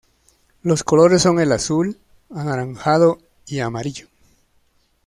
Los 0.63 0.83
colores 0.83 1.21
son 1.21 1.39
el 1.39 1.51
azul, 1.51 1.99
anaranjado 2.31 3.19
y 3.45 3.59
amarillo. 3.59 4.07